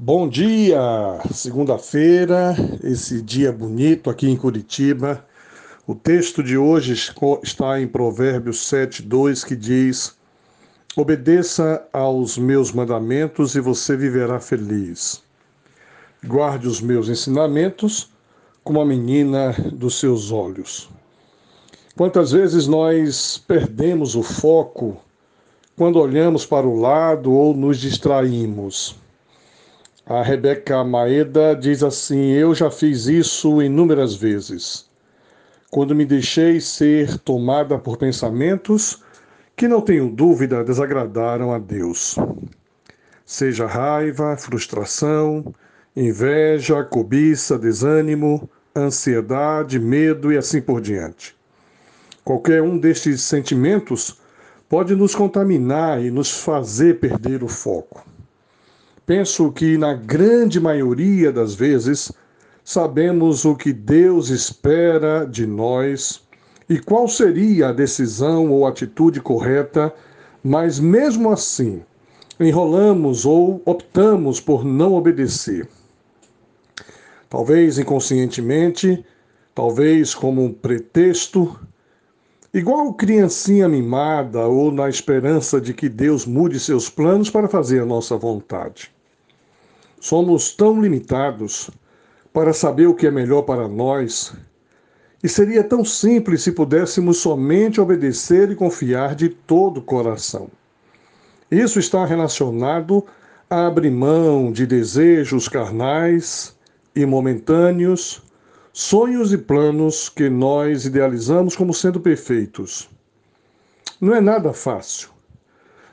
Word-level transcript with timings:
Bom 0.00 0.28
dia, 0.28 0.78
segunda-feira, 1.34 2.54
esse 2.84 3.20
dia 3.20 3.50
bonito 3.50 4.08
aqui 4.08 4.30
em 4.30 4.36
Curitiba. 4.36 5.26
O 5.88 5.92
texto 5.92 6.40
de 6.40 6.56
hoje 6.56 6.92
está 7.42 7.80
em 7.80 7.88
Provérbios 7.88 8.58
7:2 8.58 9.44
que 9.44 9.56
diz: 9.56 10.16
Obedeça 10.96 11.84
aos 11.92 12.38
meus 12.38 12.70
mandamentos 12.70 13.56
e 13.56 13.60
você 13.60 13.96
viverá 13.96 14.38
feliz. 14.38 15.20
Guarde 16.24 16.68
os 16.68 16.80
meus 16.80 17.08
ensinamentos 17.08 18.08
como 18.62 18.80
a 18.80 18.86
menina 18.86 19.52
dos 19.72 19.98
seus 19.98 20.30
olhos. 20.30 20.88
Quantas 21.96 22.30
vezes 22.30 22.68
nós 22.68 23.36
perdemos 23.48 24.14
o 24.14 24.22
foco 24.22 24.96
quando 25.76 25.98
olhamos 25.98 26.46
para 26.46 26.68
o 26.68 26.78
lado 26.78 27.32
ou 27.32 27.52
nos 27.52 27.78
distraímos? 27.80 28.96
A 30.10 30.22
Rebeca 30.22 30.82
Maeda 30.82 31.54
diz 31.54 31.82
assim: 31.82 32.30
Eu 32.30 32.54
já 32.54 32.70
fiz 32.70 33.04
isso 33.04 33.60
inúmeras 33.60 34.14
vezes. 34.14 34.88
Quando 35.70 35.94
me 35.94 36.06
deixei 36.06 36.62
ser 36.62 37.18
tomada 37.18 37.76
por 37.78 37.98
pensamentos 37.98 39.04
que, 39.54 39.68
não 39.68 39.82
tenho 39.82 40.08
dúvida, 40.08 40.64
desagradaram 40.64 41.52
a 41.52 41.58
Deus. 41.58 42.16
Seja 43.26 43.66
raiva, 43.66 44.34
frustração, 44.38 45.54
inveja, 45.94 46.82
cobiça, 46.82 47.58
desânimo, 47.58 48.48
ansiedade, 48.74 49.78
medo 49.78 50.32
e 50.32 50.38
assim 50.38 50.62
por 50.62 50.80
diante. 50.80 51.36
Qualquer 52.24 52.62
um 52.62 52.78
destes 52.78 53.20
sentimentos 53.20 54.18
pode 54.70 54.96
nos 54.96 55.14
contaminar 55.14 56.02
e 56.02 56.10
nos 56.10 56.30
fazer 56.30 56.98
perder 56.98 57.44
o 57.44 57.48
foco. 57.48 58.07
Penso 59.08 59.50
que, 59.50 59.78
na 59.78 59.94
grande 59.94 60.60
maioria 60.60 61.32
das 61.32 61.54
vezes, 61.54 62.12
sabemos 62.62 63.46
o 63.46 63.56
que 63.56 63.72
Deus 63.72 64.28
espera 64.28 65.24
de 65.24 65.46
nós 65.46 66.20
e 66.68 66.78
qual 66.78 67.08
seria 67.08 67.68
a 67.68 67.72
decisão 67.72 68.50
ou 68.50 68.66
atitude 68.66 69.18
correta, 69.22 69.94
mas 70.44 70.78
mesmo 70.78 71.32
assim, 71.32 71.82
enrolamos 72.38 73.24
ou 73.24 73.62
optamos 73.64 74.40
por 74.40 74.62
não 74.62 74.92
obedecer. 74.92 75.66
Talvez 77.30 77.78
inconscientemente, 77.78 79.02
talvez 79.54 80.14
como 80.14 80.44
um 80.44 80.52
pretexto, 80.52 81.58
igual 82.52 82.92
criancinha 82.92 83.70
mimada 83.70 84.46
ou 84.46 84.70
na 84.70 84.86
esperança 84.86 85.58
de 85.58 85.72
que 85.72 85.88
Deus 85.88 86.26
mude 86.26 86.60
seus 86.60 86.90
planos 86.90 87.30
para 87.30 87.48
fazer 87.48 87.80
a 87.80 87.86
nossa 87.86 88.14
vontade. 88.14 88.97
Somos 90.00 90.52
tão 90.52 90.80
limitados 90.80 91.70
para 92.32 92.52
saber 92.52 92.86
o 92.86 92.94
que 92.94 93.06
é 93.06 93.10
melhor 93.10 93.42
para 93.42 93.66
nós, 93.66 94.32
e 95.22 95.28
seria 95.28 95.64
tão 95.64 95.84
simples 95.84 96.42
se 96.42 96.52
pudéssemos 96.52 97.18
somente 97.18 97.80
obedecer 97.80 98.50
e 98.50 98.54
confiar 98.54 99.14
de 99.16 99.28
todo 99.28 99.78
o 99.78 99.82
coração. 99.82 100.48
Isso 101.50 101.78
está 101.78 102.04
relacionado 102.04 103.04
a 103.50 103.66
abrir 103.66 103.90
mão 103.90 104.52
de 104.52 104.66
desejos 104.66 105.48
carnais 105.48 106.56
e 106.94 107.04
momentâneos, 107.04 108.22
sonhos 108.72 109.32
e 109.32 109.38
planos 109.38 110.08
que 110.08 110.28
nós 110.28 110.84
idealizamos 110.84 111.56
como 111.56 111.74
sendo 111.74 111.98
perfeitos. 111.98 112.88
Não 114.00 114.14
é 114.14 114.20
nada 114.20 114.52
fácil, 114.52 115.08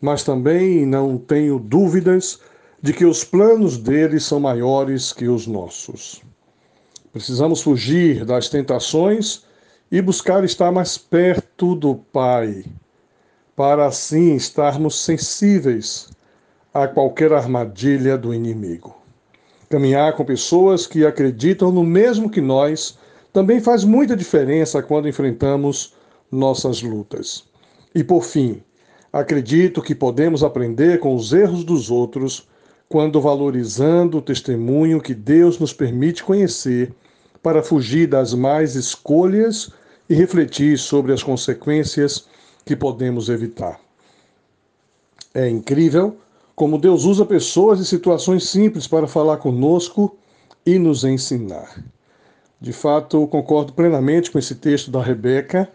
mas 0.00 0.22
também 0.22 0.86
não 0.86 1.18
tenho 1.18 1.58
dúvidas 1.58 2.40
de 2.80 2.92
que 2.92 3.04
os 3.04 3.24
planos 3.24 3.76
deles 3.76 4.24
são 4.24 4.38
maiores 4.38 5.12
que 5.12 5.28
os 5.28 5.46
nossos. 5.46 6.22
Precisamos 7.12 7.60
fugir 7.60 8.24
das 8.24 8.48
tentações 8.48 9.42
e 9.90 10.00
buscar 10.00 10.44
estar 10.44 10.70
mais 10.70 10.96
perto 10.96 11.74
do 11.74 11.96
Pai, 11.96 12.64
para 13.56 13.86
assim 13.86 14.36
estarmos 14.36 15.02
sensíveis 15.02 16.10
a 16.72 16.86
qualquer 16.86 17.32
armadilha 17.32 18.16
do 18.16 18.32
inimigo. 18.32 18.96
Caminhar 19.68 20.14
com 20.14 20.24
pessoas 20.24 20.86
que 20.86 21.04
acreditam 21.04 21.72
no 21.72 21.82
mesmo 21.82 22.30
que 22.30 22.40
nós 22.40 22.96
também 23.32 23.60
faz 23.60 23.82
muita 23.82 24.16
diferença 24.16 24.82
quando 24.82 25.08
enfrentamos 25.08 25.94
nossas 26.30 26.82
lutas. 26.82 27.44
E 27.94 28.04
por 28.04 28.22
fim, 28.22 28.62
acredito 29.12 29.82
que 29.82 29.94
podemos 29.94 30.44
aprender 30.44 31.00
com 31.00 31.14
os 31.14 31.32
erros 31.32 31.64
dos 31.64 31.90
outros 31.90 32.46
quando 32.88 33.20
valorizando 33.20 34.18
o 34.18 34.22
testemunho 34.22 35.00
que 35.00 35.14
Deus 35.14 35.58
nos 35.58 35.72
permite 35.72 36.24
conhecer 36.24 36.94
para 37.42 37.62
fugir 37.62 38.08
das 38.08 38.32
mais 38.32 38.74
escolhas 38.74 39.70
e 40.08 40.14
refletir 40.14 40.78
sobre 40.78 41.12
as 41.12 41.22
consequências 41.22 42.26
que 42.64 42.74
podemos 42.74 43.28
evitar. 43.28 43.78
É 45.34 45.48
incrível 45.48 46.16
como 46.56 46.78
Deus 46.78 47.04
usa 47.04 47.24
pessoas 47.24 47.78
e 47.78 47.84
situações 47.84 48.48
simples 48.48 48.86
para 48.86 49.06
falar 49.06 49.36
conosco 49.36 50.16
e 50.66 50.78
nos 50.78 51.04
ensinar. 51.04 51.84
De 52.60 52.72
fato, 52.72 53.26
concordo 53.28 53.72
plenamente 53.72 54.30
com 54.30 54.38
esse 54.38 54.56
texto 54.56 54.90
da 54.90 55.00
Rebeca. 55.00 55.70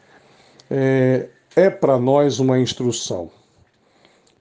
É, 0.70 1.30
é 1.56 1.70
para 1.70 1.98
nós 1.98 2.40
uma 2.40 2.60
instrução. 2.60 3.32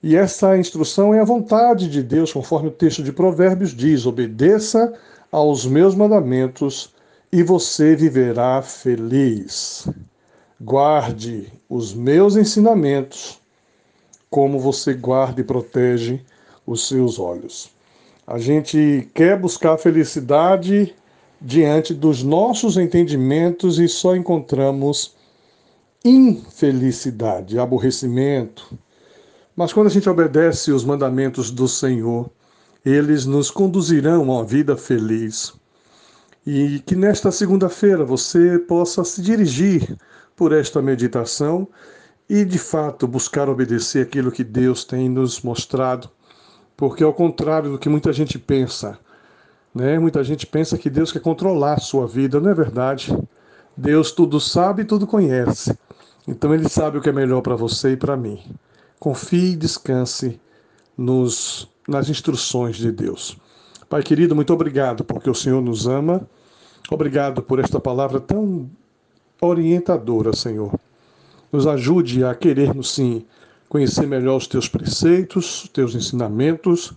E 0.02 0.16
essa 0.16 0.58
instrução 0.58 1.14
é 1.14 1.20
a 1.20 1.24
vontade 1.24 1.88
de 1.88 2.02
Deus, 2.02 2.32
conforme 2.32 2.68
o 2.68 2.72
texto 2.72 3.04
de 3.04 3.12
Provérbios 3.12 3.70
diz: 3.70 4.04
obedeça 4.04 4.92
aos 5.30 5.64
meus 5.64 5.94
mandamentos 5.94 6.92
e 7.30 7.42
você 7.42 7.94
viverá 7.94 8.60
feliz. 8.62 9.88
Guarde 10.60 11.52
os 11.68 11.94
meus 11.94 12.36
ensinamentos, 12.36 13.40
como 14.28 14.58
você 14.58 14.92
guarda 14.92 15.40
e 15.40 15.44
protege 15.44 16.20
os 16.66 16.88
seus 16.88 17.18
olhos. 17.18 17.70
A 18.26 18.38
gente 18.38 19.08
quer 19.14 19.38
buscar 19.38 19.78
felicidade 19.78 20.94
diante 21.40 21.94
dos 21.94 22.22
nossos 22.22 22.76
entendimentos 22.76 23.78
e 23.78 23.88
só 23.88 24.16
encontramos 24.16 25.14
infelicidade, 26.04 27.58
aborrecimento, 27.58 28.78
mas 29.56 29.72
quando 29.72 29.86
a 29.88 29.90
gente 29.90 30.08
obedece 30.08 30.72
os 30.72 30.84
mandamentos 30.84 31.50
do 31.50 31.68
Senhor, 31.68 32.30
eles 32.84 33.26
nos 33.26 33.50
conduzirão 33.50 34.20
a 34.30 34.38
uma 34.38 34.44
vida 34.44 34.76
feliz. 34.76 35.52
E 36.44 36.80
que 36.80 36.96
nesta 36.96 37.30
segunda-feira 37.30 38.04
você 38.04 38.58
possa 38.58 39.04
se 39.04 39.22
dirigir 39.22 39.96
por 40.34 40.52
esta 40.52 40.82
meditação 40.82 41.68
e 42.28 42.44
de 42.44 42.58
fato 42.58 43.06
buscar 43.06 43.48
obedecer 43.48 44.02
aquilo 44.02 44.32
que 44.32 44.42
Deus 44.42 44.84
tem 44.84 45.08
nos 45.08 45.40
mostrado, 45.42 46.10
porque 46.76 47.04
ao 47.04 47.12
contrário 47.12 47.70
do 47.70 47.78
que 47.78 47.88
muita 47.88 48.12
gente 48.12 48.38
pensa, 48.38 48.98
né? 49.74 49.98
Muita 49.98 50.24
gente 50.24 50.46
pensa 50.46 50.76
que 50.76 50.90
Deus 50.90 51.12
quer 51.12 51.20
controlar 51.20 51.74
a 51.74 51.80
sua 51.80 52.06
vida, 52.06 52.40
não 52.40 52.50
é 52.50 52.54
verdade? 52.54 53.16
Deus 53.76 54.12
tudo 54.12 54.40
sabe 54.40 54.82
e 54.82 54.84
tudo 54.84 55.06
conhece. 55.06 55.76
Então 56.26 56.54
ele 56.54 56.68
sabe 56.68 56.98
o 56.98 57.00
que 57.00 57.08
é 57.08 57.12
melhor 57.12 57.40
para 57.40 57.54
você 57.54 57.92
e 57.92 57.96
para 57.96 58.16
mim. 58.16 58.40
Confie 59.02 59.54
e 59.54 59.56
descanse 59.56 60.40
nos, 60.96 61.68
nas 61.88 62.08
instruções 62.08 62.76
de 62.76 62.92
Deus. 62.92 63.36
Pai 63.88 64.00
querido, 64.00 64.32
muito 64.32 64.52
obrigado 64.52 65.02
porque 65.02 65.28
o 65.28 65.34
Senhor 65.34 65.60
nos 65.60 65.88
ama. 65.88 66.24
Obrigado 66.88 67.42
por 67.42 67.58
esta 67.58 67.80
palavra 67.80 68.20
tão 68.20 68.70
orientadora, 69.40 70.32
Senhor. 70.32 70.78
Nos 71.50 71.66
ajude 71.66 72.22
a 72.22 72.32
querermos, 72.32 72.94
sim, 72.94 73.26
conhecer 73.68 74.06
melhor 74.06 74.36
os 74.36 74.46
teus 74.46 74.68
preceitos, 74.68 75.64
os 75.64 75.68
teus 75.70 75.96
ensinamentos 75.96 76.92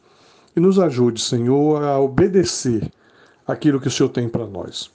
e 0.56 0.60
nos 0.60 0.78
ajude, 0.78 1.20
Senhor, 1.20 1.82
a 1.82 2.00
obedecer 2.00 2.88
aquilo 3.48 3.82
que 3.82 3.88
o 3.88 3.92
Senhor 3.92 4.10
tem 4.10 4.30
para 4.30 4.46
nós. 4.46 4.92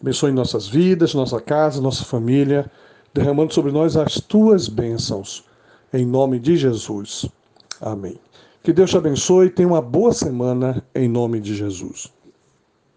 Abençoe 0.00 0.30
nossas 0.30 0.68
vidas, 0.68 1.12
nossa 1.12 1.40
casa, 1.40 1.80
nossa 1.80 2.04
família, 2.04 2.70
derramando 3.12 3.52
sobre 3.52 3.72
nós 3.72 3.96
as 3.96 4.20
tuas 4.20 4.68
bênçãos 4.68 5.44
em 5.92 6.06
nome 6.06 6.38
de 6.38 6.56
Jesus. 6.56 7.26
Amém. 7.80 8.16
Que 8.62 8.72
Deus 8.72 8.90
te 8.90 8.96
abençoe 8.96 9.46
e 9.46 9.50
tenha 9.50 9.68
uma 9.68 9.82
boa 9.82 10.12
semana 10.12 10.84
em 10.94 11.08
nome 11.08 11.40
de 11.40 11.54
Jesus. 11.54 12.12